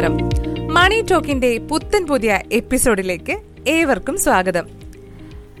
നമസ്കാരം. 0.00 0.74
മണി 0.74 1.06
ടോക്കിന്റെ 1.10 1.58
പുത്തൻ 1.58 2.06
പുതിയ 2.06 2.40
എപ്പിസോഡിലേക്ക് 2.52 3.40
ഏവർക്കും 3.68 4.18
സ്വാഗതം. 4.18 4.68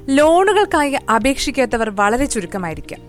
ലോണുകൾക്കായി 0.08 0.92
അപേക്ഷിക്കാത്തവർ 0.92 1.90
വളരെ 1.90 2.24
ചുരുക്കമായിരിക്കാം. 2.24 3.00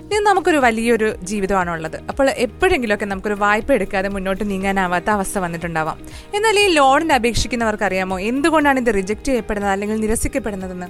ഇന്ന് 0.00 0.16
നമുക്കൊരു 0.16 0.56
വലിയൊരു 0.56 1.16
ജീവിതമാണുള്ളത്. 1.22 1.96
അപ്പോൾ 2.08 2.30
എപ്പോഴെങ്കിലുമൊക്കെ 2.30 3.04
നമുക്കൊരു 3.04 3.34
വായ്പ 3.34 3.72
എടുക്കാതെ 3.72 4.08
മുന്നോട്ട് 4.08 4.50
നീങ്ങാനാവാത്ത 4.50 5.10
അവസ്ഥ 5.10 5.38
വന്നിട്ടുണ്ടാവാം. 5.38 5.98
എന്നാൽ 6.34 6.58
ഈ 6.58 6.66
ലോണിന് 6.66 7.12
അപേക്ഷിക്കുന്നവർക്ക് 7.12 7.84
അറിയാമോ 7.84 8.20
എന്തുകൊണ്ടാണ് 8.20 8.80
ഇത് 8.80 8.94
റിജക്റ്റ് 8.94 9.24
ചെയ്യപ്പെടുന്നത് 9.24 9.72
അല്ലെങ്കിൽ 9.72 10.00
നിരസിക്കപ്പെടുന്നതെന്ന്? 10.00 10.86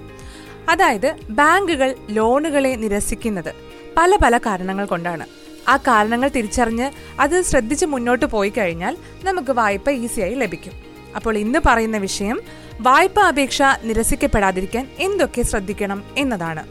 അതായത് 0.71 1.15
ബാങ്കുകൾ 1.31 1.95
ലോണുകളെ 2.11 2.69
നിരസിക്കുന്നത് 2.69 3.55
പല 3.97 4.17
പല 4.23 4.39
കാരണങ്ങൾ 4.39 4.87
കൊണ്ടാണ്. 4.87 5.38
ആ 5.69 5.77
കാരണങ്ങൾ 5.77 6.29
തിരിച്ചറിഞ്ഞ് 6.29 6.91
അത് 7.21 7.43
ശ്രദ്ധിച്ച് 7.43 7.87
മുന്നോട്ട് 7.87 8.27
പോയി 8.27 8.53
കഴിഞ്ഞാൽ 8.59 8.97
നമുക്ക് 9.25 9.51
വായ്പ 9.51 9.91
ഈസിയായി 9.91 10.35
ലഭിക്കും. 10.35 10.73
അപ്പോൾ 11.17 11.39
ഇന്ന് 11.39 11.59
പറയുന്ന 11.67 11.97
വിഷയം 11.97 12.41
വായ്പ 12.81 13.21
അപേക്ഷ 13.21 13.63
നിരസിക്കപ്പെടാതിരിക്കാൻ 13.83 14.89
എന്തൊക്കെ 14.99 15.43
ശ്രദ്ധിക്കണം 15.43 16.05
എന്നതാണ്. 16.17 16.67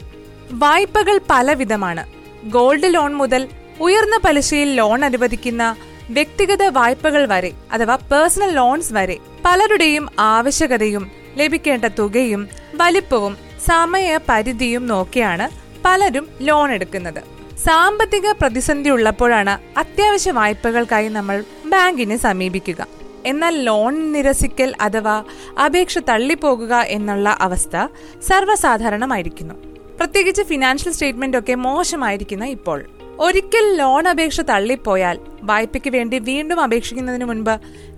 വായ്പകൾ 0.52 1.20
പലവിധമാണ്. 1.30 2.06
ഗോൾഡ് 2.44 2.94
ലോൺ 2.94 3.14
മുതൽ 3.14 3.48
ഉയർന്ന 3.80 4.18
പലിശയിൽ 4.18 4.76
ലോൺ 4.76 5.06
അനുവദിക്കുന്ന 5.06 5.76
വ്യക്തിഗത 6.09 6.64
വായ്പകൾ 6.64 7.26
വരെ 7.26 7.52
അഥവാ 7.72 7.95
പേഴ്സണൽ 7.95 8.52
ലോൺസ് 8.52 8.94
വരെ 8.94 9.18
പലരുടെയും 9.45 10.09
ആവശ്യകതയും 10.20 11.12
ലഭിക്കേണ്ട 11.36 11.86
തുകയും 11.86 12.48
വലിപ്പവും 12.76 13.38
സമയ 13.66 14.20
പരിധിയും 14.30 14.88
നോക്കിയാണ് 14.88 15.50
പലരും 15.86 16.30
ലോൺ 16.42 16.72
എടുക്കുന്നത്. 16.72 17.37
സാമ്പത്തിക 17.66 18.32
പ്രതിസന്ധി 18.32 18.90
ഉള്ളപ്പോഴാണ് 18.90 19.80
അത്യാവശ്യ 19.80 20.32
വായ്പകൾക്കായി 20.32 21.09
നമ്മൾ 21.09 21.44
ബാങ്കിനെ 21.66 22.18
സമീപിക്കുക. 22.18 22.88
എന്നാൽ 23.26 23.62
ലോൺ 23.62 24.12
നിരസിക്കൽ 24.12 24.76
അഥവാ 24.81 25.23
അപേക്ഷ 25.66 25.98
തള്ളിപ്പോകുക 25.98 26.73
എന്നുള്ള 26.76 27.38
അവസ്ഥ 27.42 27.88
സർവസാധാരണമായിരിക്കുന്നു. 28.28 29.54
പ്രത്യേകിച്ച് 29.98 30.44
ഫിനാൻഷ്യൽ 30.44 30.94
സ്റ്റേറ്റ്മെന്റ് 30.94 31.38
ഒക്കെ 31.38 31.56
മോശമായിരിക്കുന്ന 31.56 32.46
ഇപ്പോൾ. 32.46 32.86
ഒരിക്കൽ 33.20 33.78
ലോൺ 33.78 34.08
അപേക്ഷ 34.08 34.42
തള്ളിപ്പോയാൽ 34.42 35.20
വായ്പയ്ക്ക് 35.44 35.90
വേണ്ടി 35.90 36.20
വീണ്ടും 36.20 36.62
അപേക്ഷിക്കുന്നതിന് 36.62 37.26
മുൻപ് 37.26 37.53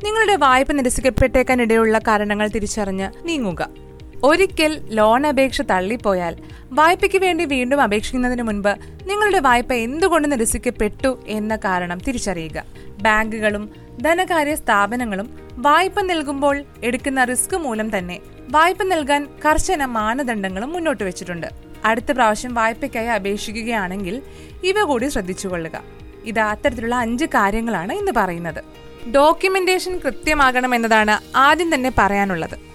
നിങ്ങളുടെ 0.05 0.35
വായ്പ 0.35 0.71
നിരസിക്കപ്പെട്ടേക്കാൻ 0.71 1.61
ഇടയുള്ള 1.61 1.99
കാരണങ്ങൾ 1.99 2.47
തിരിച്ചറിഞ്ഞ് 2.47 3.27
നീങ്ങുക. 3.27 3.88
ഒരിക്കൽ 4.23 4.81
ലോൺ 4.89 5.27
അപേക്ഷ 5.27 5.61
തള്ളിപ്പോയാൽ 5.61 6.35
വായ്പയ്ക്ക് 6.71 7.17
വേണ്ടി 7.17 7.45
വീണ്ടും 7.45 7.81
അപേക്ഷിക്കുന്നതിന് 7.81 8.43
മുൻപ് 8.43 8.69
നിങ്ങളുടെ 9.09 9.39
വായ്പ 9.39 9.73
എന്തുകൊണ്ട് 9.73 10.31
നിരസിക്കപ്പെട്ടു 10.31 11.23
എന്ന 11.27 11.55
കാരണം 11.55 11.97
തിരിച്ചറിയുക. 11.97 12.63
ബാങ്കുകളും 13.01 13.69
ധനകാര്യ 14.01 14.55
സ്ഥാപനങ്ങളും 14.55 15.29
വായ്പ 15.57 16.01
നൽകുമ്പോൾ 16.01 16.63
എടുക്കുന്ന 16.83 17.23
റിസ്ക് 17.23 17.57
മൂലം 17.57 17.97
തന്നെ 17.97 18.19
വായ്പ 18.49 18.83
നൽകാൻ 18.83 19.27
കർശന 19.45 19.85
മാനദണ്ഡങ്ങളും 19.85 20.73
മുന്നോട്ട് 20.73 21.03
വെച്ചിട്ടുണ്ട്. 21.03 21.47
അടുത്ത 21.85 22.11
പ്രാവശ്യം 22.11 22.53
വായ്പയ്ക്കായി 22.53 23.07
അപേക്ഷിക്കുകയാണെങ്കിൽ 23.07 24.21
ഇവ 24.63 24.83
കൂടി 24.83 25.07
ശ്രദ്ധിച്ചുകൊള്ളുക. 25.07 25.81
ഇത് 26.25 26.39
അത്തരത്തിലുള്ള 26.39 26.95
അഞ്ച് 26.95 27.25
കാര്യങ്ങളാണ് 27.25 27.93
ഇന്ന് 27.93 28.11
പറയുന്നത്. 28.17 28.63
ഡോക്യുമെന്റേഷൻ 29.11 29.97
കൃത്യമാകണം 29.97 30.75
എന്നതാണ് 30.75 31.37
ആദ്യം 31.37 31.75
തന്നെ 31.75 31.91
പറയാനുള്ളത്. 31.97 32.68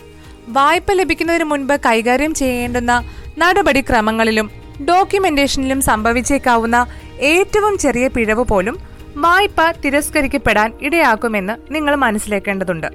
വായ്പ 0.48 0.92
ലഭിക്കുന്നതിന് 0.92 1.45
മുൻപ് 1.45 1.75
കൈകാര്യം 1.87 2.34
ചെയ്യേണ്ടുന്ന 2.34 3.05
നടപടിക്രമങ്ങളിലും 3.39 4.51
ഡോക്യുമെന്റേഷനിലും 4.89 5.81
സംഭവിച്ചേക്കാവുന്ന 5.81 6.86
ഏറ്റവും 7.20 7.78
ചെറിയ 7.78 8.09
പിഴവ് 8.09 8.45
പോലും 8.45 8.78
വായ്പ 9.17 9.70
തിരസ്കരിക്കപ്പെടാൻ 9.70 10.73
ഇടയാക്കുമെന്ന് 10.83 11.75
നിങ്ങൾ 11.75 11.95
മനസ്സിലാക്കേണ്ടതുണ്ട്. 11.95 12.86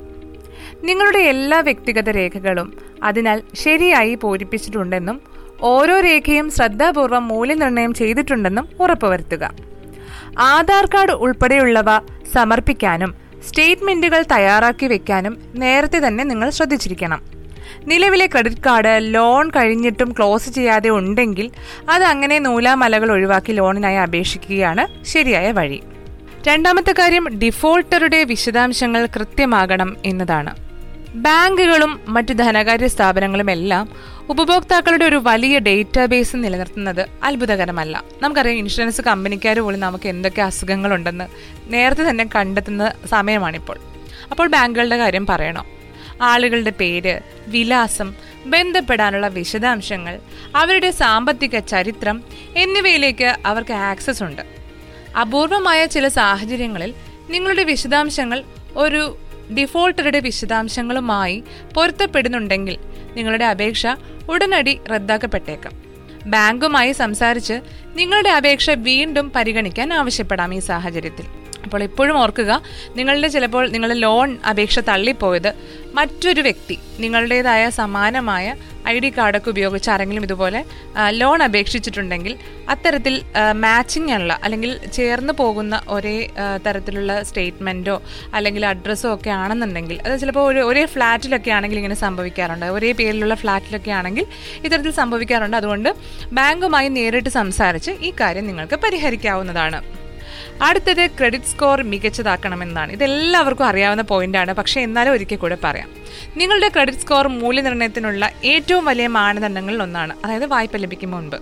നിങ്ങളുടെ 0.83 1.19
എല്ലാ 1.19 1.59
വ്യക്തിഗത 1.59 2.09
രേഖകളും 2.09 2.77
അതിനാൽ 3.03 3.41
ശരിയായി 3.55 4.15
പൂരിപ്പിച്ചിട്ടുണ്ടെന്നും 4.15 5.21
ഓരോ 5.61 5.99
രേഖയും 5.99 6.51
ശ്രദ്ധാപൂർവം 6.51 7.27
മൂല്യനിർണയം 7.27 7.93
ചെയ്തിട്ടുണ്ടെന്നും 7.93 8.69
ഉറപ്പുവരുത്തുക. 8.79 9.53
ആധാർ 10.39 10.85
കാർഡ് 10.85 11.11
ഉൾപ്പെടെയുള്ളവ 11.11 11.85
സമർപ്പിക്കാനും 12.33 13.15
സ്റ്റേറ്റ്മെന്റുകൾ 13.47 14.25
തയ്യാറാക്കി 14.31 14.85
വെക്കാനും 14.85 15.41
നേരത്തെ 15.55 16.07
തന്നെ 16.07 16.23
നിങ്ങൾ 16.23 16.49
ശ്രദ്ധിച്ചിരിക്കണം. 16.49 17.38
നിലവിലെ 17.85 18.27
ക്രെഡിറ്റ് 18.27 18.61
കാർഡ് 18.65 18.99
ലോൺ 19.01 19.49
കഴിഞ്ഞിട്ടും 19.49 20.11
ക്ലോസ് 20.11 20.49
ചെയ്യാതെ 20.49 20.89
ഉണ്ടെങ്കിൽ 20.89 21.51
അത് 21.89 22.03
അങ്ങനെ 22.03 22.39
നൂലാമലകൾ 22.39 23.11
ഒഴിവാക്കി 23.11 23.51
ലോണിനായി 23.51 23.95
അപേക്ഷിക്കുകയാണ് 23.95 25.05
ശരിയായ 25.05 25.51
വഴി. 25.51 25.83
രണ്ടാമത്തെ 26.47 26.95
കാര്യം 26.99 27.29
ഡിഫോൾട്ടറുടെ 27.29 28.23
വിശദാംശങ്ങൾ 28.23 29.05
കൃത്യമാകണം 29.05 29.97
എന്നതാണ്. 30.05 30.55
ബാങ്കുകളും 31.15 31.99
മറ്റു 32.07 32.33
ധനകാര്യ 32.33 32.87
സ്ഥാപനങ്ങളും 32.87 33.51
എല്ലാം 33.51 33.89
ഉപഭോക്താക്കളുടെ 34.29 35.05
ഒരു 35.05 35.21
വലിയ 35.23 35.59
ഡേറ്റാബേസ് 35.59 36.35
നിലനിർത്തുന്നത് 36.35 37.07
അത്ഭുതകരമല്ല. 37.23 38.03
നമുക്കറിയാം 38.21 38.57
ഇൻഷുറൻസ് 38.57 39.01
കമ്പനിക്കാർ 39.01 39.59
പോലും 39.59 39.79
നമുക്ക് 39.79 40.09
എന്തൊക്കെ 40.09 40.41
അസുഖങ്ങളുണ്ടെന്ന് 40.41 41.23
നേരത്തെ 41.73 42.09
തന്നെ 42.09 42.29
കണ്ടെത്തുന്ന 42.35 42.91
സമയമാണിപ്പോൾ. 43.05 43.77
അപ്പോൾ 44.31 44.47
ബാങ്കുകളുടെ 44.47 44.97
കാര്യം 44.97 45.25
പറയണോ. 45.25 45.65
ആളുകളുടെ 46.21 46.69
പേര് 46.69 47.19
വിലാസം 47.47 48.13
ബന്ധപ്പെടാനുള്ള 48.45 49.27
വിശദാംശങ്ങൾ 49.27 50.19
അവരുടെ 50.55 50.91
സാമ്പത്തിക 50.91 51.59
ചരിത്രം 51.59 52.23
എന്നിവയിലേക്ക് 52.55 53.35
അവർക്ക് 53.45 53.73
ആക്സസ് 53.73 54.23
ഉണ്ട്. 54.23 54.41
അപൂർവമായ 55.21 55.85
ചില 55.85 56.07
സാഹചര്യങ്ങളിൽ 56.07 56.93
നിങ്ങളുടെ 57.29 57.63
വിശദാംശങ്ങൾ 57.63 58.43
ഒരു 58.75 59.17
ഡിഫോൾട്ടറുടെ 59.59 60.19
വിശദാംശങ്ങളുമായി 60.19 61.43
പൊരുത്തപ്പെടുന്നുണ്ടെങ്കിൽ 61.73 62.77
നിങ്ങളുടെ 63.13 63.45
അപേക്ഷ 63.45 63.87
ഉടനടി 64.29 64.79
റദ്ദാക്കപ്പെട്ടേക്കാം. 64.91 65.83
ബാങ്കുമായി 66.25 66.91
സംസാരിച്ച് 66.91 67.53
നിങ്ങളുടെ 67.95 68.29
അപേക്ഷ 68.29 68.69
വീണ്ടും 68.69 69.31
പരിഗണിക്കാൻ 69.35 69.93
ആവശ്യപ്പെടാം 69.93 70.53
ഈ 70.53 70.59
സാഹചര്യത്തിൽ. 70.59 71.38
അപ്പോൾ 71.63 71.83
എപ്പോഴും 71.83 72.17
ഓർക്കുക 72.17 72.61
നിങ്ങളുടെ 72.95 73.27
ചിലപ്പോൾ 73.27 73.69
നിങ്ങളുടെ 73.69 73.99
ലോൺ 73.99 74.39
അപേക്ഷ 74.49 74.79
തള്ളിപ്പോയത് 74.79 75.51
മറ്റൊരു 75.93 76.41
വ്യക്തി 76.41 76.79
നിങ്ങളുടേതായ 76.99 77.69
സമാനമായ 77.69 78.55
ഐ 78.87 78.99
ഡി 78.99 79.09
കാർഡൊക്കെ 79.09 79.49
ഉപയോഗിച്ച് 79.49 79.89
ആരെങ്കിലും 79.89 80.23
ഇതുപോലെ 80.23 80.65
ലോൺ 81.09 81.43
അപേക്ഷിച്ചിട്ടുണ്ടെങ്കിൽ 81.43 82.37
അത്തരത്തിൽ 82.69 83.23
മാച്ചിങ് 83.55 84.13
ഉള്ള 84.13 84.39
അല്ലെങ്കിൽ 84.43 84.79
ചേർന്ന് 84.91 85.33
പോകുന്ന 85.33 85.81
ഒരേ 85.89 86.29
തരത്തിലുള്ള 86.65 87.23
സ്റ്റേറ്റ്മെന്റോ 87.23 88.01
അല്ലെങ്കിൽ 88.33 88.65
അഡ്രസ്സോ 88.65 89.13
ഒക്കെ 89.13 89.29
ആണെന്നുണ്ടെങ്കിൽ 89.29 89.99
അത് 90.05 90.19
ചിലപ്പോൾ 90.19 90.51
ഒരു 90.51 90.59
ഒരേ 90.59 90.85
ഫ്ലാറ്റിലൊക്കെ 90.85 91.51
ആണെങ്കിൽ 91.51 91.77
ഇങ്ങനെ 91.77 91.95
സംഭവിക്കാറുണ്ട്. 91.95 92.65
ഒരേ 92.65 92.91
പേരിലുള്ള 92.91 93.35
ഫ്ലാറ്റിലൊക്കെ 93.35 93.91
ആണെങ്കിൽ 93.91 94.25
ഇത്തരത്തിൽ 94.65 94.91
സംഭവിക്കാറുണ്ട്. 94.91 95.57
അതുകൊണ്ട് 95.57 95.89
ബാങ്കുമായി 96.33 96.87
നേരിട്ട് 96.87 97.29
സംസാരിച്ച് 97.29 97.91
ഈ 97.91 98.13
കാര്യം 98.21 98.47
നിങ്ങൾക്ക് 98.47 98.75
പരിഹരിക്കാവുന്നതാണ്. 98.75 99.98
അടുത്തത് 100.61 101.07
ക്രെഡിറ്റ് 101.07 101.45
സ്കോർ 101.45 101.83
മികച്ചതാക്കണമെന്നാണ്. 101.83 102.91
ഇതെല്ലാവർക്കും 102.91 103.65
അറിയാവുന്ന 103.65 104.01
പോയിന്റാണ് 104.01 104.53
പക്ഷേ 104.53 104.81
എന്നാലും 104.81 105.11
ഒരിക്കൽ 105.11 105.35
കൂടെ 105.35 105.57
പറയാം. 105.63 105.89
നിങ്ങളുടെ 106.37 106.69
ക്രെഡിറ്റ് 106.69 106.97
സ്കോർ 106.97 107.27
മൂല്യനിർണയത്തിനുള്ള 107.27 108.31
ഏറ്റവും 108.45 108.85
വലിയ 108.85 109.07
മാനദണ്ഡങ്ങളിൽ 109.07 109.81
ഒന്നാണ്. 109.81 110.17
അതായത് 110.25 110.45
വായ്പ 110.45 110.77
ലഭിക്കും 110.77 111.11
മുൻപ്. 111.11 111.35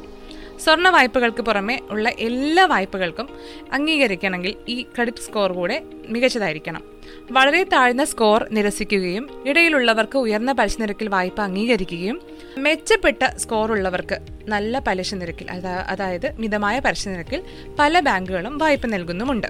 സ്വർണ 0.64 0.90
വായ്പകൾക്ക് 0.90 1.42
പുറമെ 1.42 1.80
ഉള്ള 1.90 2.10
എല്ലാ 2.10 2.66
വായ്പകൾക്കും 2.66 3.30
അംഗീകരിക്കണമെങ്കിൽ 3.74 4.56
ഈ 4.70 4.82
ക്രെഡിറ്റ് 4.82 5.18
സ്കോർ 5.18 5.52
കൂടെ 5.52 5.82
മികച്ചതായിരിക്കണം. 6.08 6.84
വളരെ 7.32 7.64
താഴ്ന്ന 7.64 8.04
സ്കോർ 8.06 8.46
നിരസിക്കുകയും 8.52 9.44
ഇടയിലുള്ളവർക്ക് 9.46 10.18
ഉയർന്ന 10.18 10.52
പലിശ 10.52 10.78
നിരക്കിൽ 10.80 11.08
വായ്പ 11.08 11.42
അംഗീകരിക്കുകയും 11.42 12.22
മെച്ചപ്പെട്ട 12.58 13.38
സ്കോർ 13.38 13.72
ഉള്ളവർക്ക് 13.72 14.20
നല്ല 14.48 14.80
പലിശ 14.80 15.14
നിരക്കിൽ 15.14 15.52
അതായത് 15.88 16.36
മിതമായ 16.40 16.80
പലിശ 16.80 17.08
നിരക്കിൽ 17.08 17.44
പല 17.80 18.00
ബാങ്കുകളും 18.00 18.58
വായ്പ 18.58 18.86
നൽകുന്നുമുണ്ട്. 18.86 19.48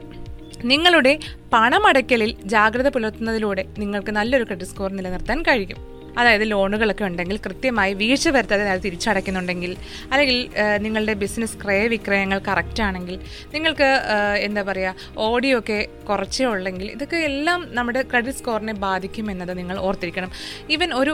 നിങ്ങളുടെ 0.63 1.19
പണമടയ്ക്കലിൽ 1.53 2.37
ജാഗ്രത 2.43 2.87
പുലർത്തുന്നതിലൂടെ 2.87 3.65
നിങ്ങൾക്ക് 3.77 4.11
നല്ലൊരു 4.11 4.43
ക്രെഡിറ്റ് 4.43 4.71
സ്കോർ 4.71 4.91
നിലനിർത്താൻ 4.91 5.41
കഴിയും. 5.41 5.96
അതായത് 6.17 6.51
ലോണുകളൊക്കെ 6.51 7.05
ഉണ്ടെങ്കിൽ 7.05 7.37
കൃത്യമായി 7.45 7.93
വീഴ്ച 7.93 8.29
വരുത്താതെ 8.29 8.69
അത് 8.69 8.81
തിരിച്ചടയ്ക്കുന്നുണ്ടെങ്കിൽ 8.81 9.77
അല്ലെങ്കിൽ 10.11 10.49
നിങ്ങളുടെ 10.77 11.13
ബിസിനസ് 11.13 11.57
ക്രയവിക്രയങ്ങൾ 11.63 12.39
കറക്റ്റ് 12.47 12.83
ആണെങ്കിൽ 12.83 13.19
നിങ്ങൾക്ക് 13.53 13.89
എന്താ 14.37 14.61
പറയുക 14.61 14.95
ഓഡിയോ 15.17 15.59
ഒക്കെ 15.59 15.87
കുറച്ചേ 16.09 16.45
ഉള്ളെങ്കിൽ 16.45 16.87
ഇതൊക്കെ 16.91 17.17
എല്ലാം 17.17 17.75
നമ്മുടെ 17.75 18.01
ക്രെഡിറ്റ് 18.01 18.37
സ്കോറിനെ 18.37 18.73
ബാധിക്കും 18.73 19.31
എന്നത് 19.31 19.57
നിങ്ങൾ 19.57 19.77
ഓർത്തിരിക്കണം. 19.79 20.31
ഈവൻ 20.69 20.93
ഒരു 20.93 21.13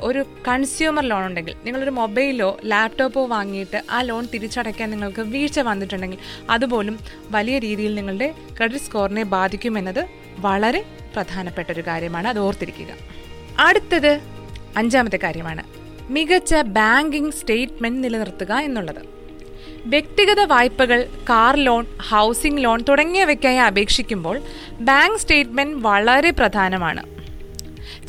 ഒരു 0.00 0.24
കൺസ്യൂമർ 0.48 1.04
ലോൺ 1.04 1.26
ഉണ്ടെങ്കിൽ 1.26 1.54
നിങ്ങളൊരു 1.64 1.90
മൊബൈലോ 1.90 2.60
ലാപ്ടോപ്പോ 2.64 3.26
വാങ്ങിയിട്ട് 3.26 3.82
ആ 3.90 4.00
ലോൺ 4.02 4.26
തിരിച്ചടയ്ക്കാൻ 4.34 4.90
നിങ്ങൾക്ക് 4.90 5.20
വീഴ്ച 5.20 5.60
വന്നിട്ടുണ്ടെങ്കിൽ 5.60 6.18
അതുപോലും 6.50 6.98
വലിയ 7.30 7.58
രീതിയിൽ 7.58 7.94
നിങ്ങളുടെ 7.94 8.34
ക്രെഡിറ്റ് 8.56 8.84
സ്കോറിനെ 8.84 9.22
ബാധിക്കുമെന്നത് 9.36 10.02
വളരെ 10.38 10.84
പ്രധാനപ്പെട്ട 11.14 11.72
ഒരു 11.72 11.84
കാര്യമാണ്. 11.86 12.28
അത് 12.28 12.38
ഓർത്തിരിക്കുക. 12.38 13.19
അടുത്തത് 13.60 14.20
അഞ്ചാമത്തെ 14.76 15.16
കാര്യമാണ്. 15.16 15.62
മികച്ച 16.12 16.54
ബാങ്കിംഗ് 16.54 17.32
സ്റ്റേറ്റ്മെന്റ് 17.32 18.04
നിലനിർത്തുക 18.04 18.52
എന്നുള്ളത്. 18.52 19.02
വ്യക്തിഗത 19.86 20.40
വായ്പകൾ 20.40 21.08
കാർ 21.28 21.56
ലോൺ 21.56 21.86
ഹൗസിംഗ് 22.10 22.64
ലോൺ 22.64 22.82
തുടങ്ങിയവയ്ക്കായി 22.88 23.56
അപേക്ഷിക്കുമ്പോൾ 23.56 24.40
ബാങ്ക് 24.80 25.18
സ്റ്റേറ്റ്മെന്റ് 25.18 25.82
വളരെ 25.82 26.30
പ്രധാനമാണ്. 26.30 27.02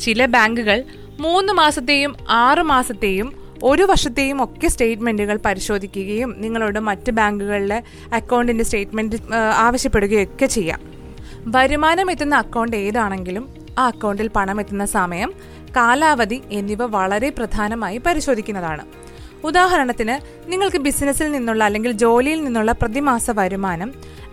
ചില 0.00 0.26
ബാങ്കുകൾ 0.26 0.84
മൂന്ന് 1.20 1.52
മാസത്തെയും 1.52 2.16
ആറ് 2.28 2.62
മാസത്തെയും 2.62 3.42
ഒരു 3.62 3.82
വർഷത്തെയും 3.82 4.44
ഒക്കെ 4.44 4.68
സ്റ്റേറ്റ്മെന്റുകൾ 4.68 5.38
പരിശോധിക്കുകയും 5.44 6.34
നിങ്ങളോട് 6.38 6.78
മറ്റ് 6.78 7.12
ബാങ്കുകളിലെ 7.12 7.82
അക്കൗണ്ടിന്റെ 8.14 8.64
സ്റ്റേറ്റ്മെന്റ് 8.64 9.16
ആവശ്യപ്പെടുകയൊക്കെ 9.56 10.46
ചെയ്യാം. 10.46 10.80
വരുമാനം 11.46 12.10
എത്തുന്ന 12.10 12.34
അക്കൗണ്ട് 12.34 12.76
ഏതാണെങ്കിലും 12.76 13.61
ആ 13.78 13.86
അക്കൗണ്ടിൽ 13.86 14.28
പണം 14.28 14.60
എത്തുന്ന 14.60 14.84
സമയം 14.84 15.32
കാലാവധി 15.76 16.42
എന്നിവ 16.50 16.86
വളരെ 16.86 17.30
പ്രധാനമായി 17.30 17.98
പരിശോധിക്കുന്നതാണ്. 17.98 18.84
ഉദാഹരണത്തിന് 19.44 20.16
നിങ്ങൾക്ക് 20.50 20.76
ബിസിനസ്സിൽ 20.76 21.32
നിന്നുള്ള 21.32 21.64
അല്ലെങ്കിൽ 21.64 21.92
ജോലിയിൽ 21.92 22.44
നിന്നുള്ള 22.44 22.72
പ്രതിമാസ 22.72 23.30
വരുമാനം 23.30 23.92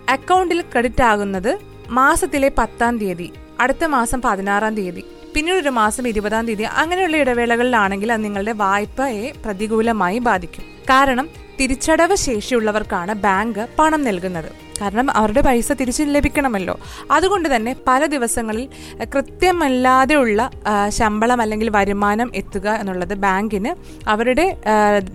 അക്കൗണ്ടിൽ 0.10 0.62
ക്രെഡിറ്റ് 0.62 1.04
ആകുന്നത് 1.04 1.60
മാസത്തിലെ 1.90 2.52
പത്താം 2.58 2.98
തീയതി 2.98 3.34
അടുത്ത 3.60 3.84
മാസം 3.86 4.22
പതിനാറാം 4.22 4.76
തീയതി 4.76 5.04
പിന്നീട് 5.36 5.58
ഒരു 5.58 5.70
മാസം 5.70 6.08
ഇരുപതാം 6.08 6.48
തീയതി 6.48 6.64
അങ്ങനെയുള്ള 6.64 7.18
ഇടവേളകളിലാണെങ്കിൽ 7.18 8.12
അത് 8.12 8.24
നിങ്ങളുടെ 8.24 8.52
വായ്പയെ 8.52 9.34
പ്രതികൂലമായി 9.46 10.20
ബാധിക്കും. 10.20 10.64
കാരണം 10.64 11.30
തിരിച്ചടവ് 11.60 12.16
ശേഷിയുള്ളവർക്കാണ് 12.16 13.14
ബാങ്ക് 13.14 13.68
പണം 13.80 14.04
നൽകുന്നത്. 14.04 14.69
കാരണം 14.82 15.12
അവരുടെ 15.12 15.42
പൈസ 15.42 15.72
തിരിച്ചു 15.72 16.04
ലഭിക്കണമല്ലോ. 16.04 16.80
അതുകൊണ്ട് 17.12 17.56
തന്നെ 17.56 17.76
പല 17.88 18.06
ദിവസങ്ങളിൽ 18.06 18.70
കൃത്യമല്ലാതെയുള്ള 19.04 20.52
ശമ്പളം 20.88 21.42
അല്ലെങ്കിൽ 21.42 21.70
വരുമാനം 21.70 22.32
എത്തുക 22.36 22.68
എന്നുള്ളത് 22.70 23.14
ബാങ്കിന് 23.14 23.74
അവരുടെ 24.10 24.58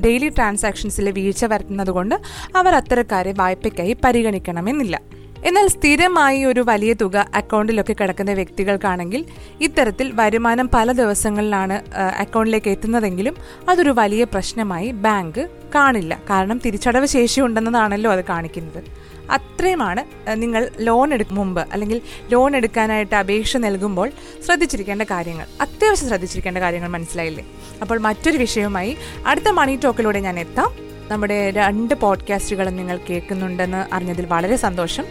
ഡെയിലി 0.05 0.29
ട്രാൻസാക്ഷൻസിലെ 0.29 1.11
വീഴ്ച 1.11 1.45
വരുത്തുന്നത് 1.45 1.91
കൊണ്ട് 1.91 2.15
അവർ 2.57 2.75
അത്തരക്കാരെ 2.75 3.35
വായ്പയ്ക്കായി 3.39 3.97
പരിഗണിക്കണമെന്നില്ല. 4.05 5.01
എന്നാൽ 5.49 5.67
സ്ഥിരമായി 5.67 6.45
ഒരു 6.45 6.61
വലിയ 6.61 6.93
തുക 6.93 7.17
അക്കൗണ്ടിലൊക്കെ 7.35 7.93
കിടക്കുന്ന 7.93 8.33
വ്യക്തികൾക്കാണെങ്കിൽ 8.33 9.25
ഇത്തരത്തിൽ 9.61 10.13
വരുമാനം 10.15 10.71
പല 10.75 10.93
ദിവസങ്ങളിലാണ് 10.93 11.77
അക്കൗണ്ടിലേക്ക് 12.19 12.71
എത്തുന്നതെങ്കിലും 12.71 13.35
അതൊരു 13.69 13.91
വലിയ 13.91 14.25
പ്രശ്നമായി 14.25 14.91
ബാങ്ക് 15.07 15.49
കാണില്ല. 15.75 16.21
കാരണം 16.31 16.59
തിരിച്ചടവ് 16.65 17.07
ശേഷി 17.07 17.41
ഉണ്ടെന്നതാണല്ലോ 17.41 18.13
അത് 18.13 18.25
കാണിക്കുന്നത്. 18.25 18.81
അത്രയുമാണ് 19.31 20.05
നിങ്ങൾ 20.35 20.71
ലോൺ 20.81 21.15
എടുക്കും 21.15 21.37
മുമ്പ് 21.37 21.67
അല്ലെങ്കിൽ 21.73 22.01
ലോൺ 22.33 22.57
എടുക്കാനായിട്ട് 22.57 23.15
അപേക്ഷ 23.15 23.57
നൽകുമ്പോൾ 23.57 24.11
ശ്രദ്ധിച്ചിരിക്കേണ്ട 24.47 25.03
കാര്യങ്ങൾ. 25.03 25.47
അത്യാവശ്യം 25.61 26.09
ശ്രദ്ധിച്ചിരിക്കേണ്ട 26.09 26.59
കാര്യങ്ങൾ 26.59 26.89
മനസ്സിലായില്ലേ? 26.89 27.45
അപ്പോൾ 27.81 27.99
മറ്റൊരു 27.99 28.39
വിഷയവുമായി 28.39 28.97
അടുത്ത 29.27 29.49
മണി 29.49 29.77
ടോക്കിലൂടെ 29.85 30.21
ഞാൻ 30.21 30.39
എത്താം. 30.39 30.73
നമ്മുടെ 31.09 31.51
രണ്ട് 31.51 31.95
പോഡ്കാസ്റ്റുകളും 31.95 32.77
നിങ്ങൾ 32.77 33.01
കേൾക്കുന്നുണ്ടെന്ന് 33.11 33.95
അറിഞ്ഞതിൽ 33.95 34.27
വളരെ 34.27 34.57
സന്തോഷം. 34.57 35.05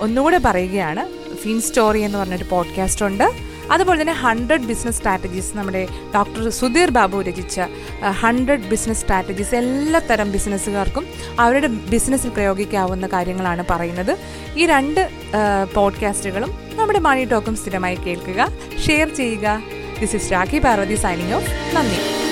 ഒന്നുകൂടെ 0.00 0.40
പറയുകയാണ് 0.44 1.34
ഫീൻ 1.34 1.60
സ്റ്റോറി 1.60 2.00
എന്ന് 2.00 2.18
പറഞ്ഞൊരു 2.18 2.44
പോഡ്കാസ്റ്റ് 2.44 3.04
ഉണ്ട്. 3.04 3.47
അതുപോലെ 3.70 4.00
തന്നെ 4.00 4.12
ഹൺഡ്രഡ് 4.12 4.66
ബിസിനസ് 4.66 4.96
സ്ട്രാറ്റജീസ് 4.96 5.56
നമ്മുടെ 5.56 5.88
ഡോക്ടർ 6.14 6.48
സുധീർ 6.50 6.90
ബാബു 6.90 7.22
രചിച്ച 7.22 7.60
ഹൺഡ്രഡ് 8.20 8.68
ബിസിനസ് 8.68 9.00
സ്ട്രാറ്റജീസ് 9.00 9.54
എല്ലാ 9.54 10.00
തരം 10.00 10.32
ബിസിനസ്സുകാർക്കും 10.32 11.06
അവരുടെ 11.40 11.66
ബിസിനസ്സിൽ 11.66 12.30
പ്രയോഗിക്കാവുന്ന 12.30 13.06
കാര്യങ്ങളാണ് 13.06 13.64
പറയുന്നത്. 13.70 14.18
ഈ 14.58 14.66
രണ്ട് 14.66 15.10
പോഡ്കാസ്റ്റുകളും 15.74 16.52
നമ്മുടെ 16.76 16.98
മണി 16.98 17.24
ടോക്കും 17.24 17.56
സ്ഥിരമായി 17.56 17.94
കേൾക്കുക 17.94 18.48
ഷെയർ 18.86 19.08
ചെയ്യുക. 19.14 19.62
This 20.00 20.16
is 20.16 20.32
Rakhi 20.32 20.58
Parvathy 20.58 20.94
signing 20.94 21.32
off 21.32 21.50
നന്ദി. 21.76 22.27